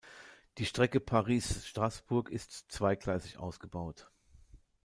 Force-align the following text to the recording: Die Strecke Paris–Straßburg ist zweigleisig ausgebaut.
Die 0.57 0.65
Strecke 0.65 0.99
Paris–Straßburg 0.99 2.31
ist 2.31 2.71
zweigleisig 2.71 3.37
ausgebaut. 3.37 4.09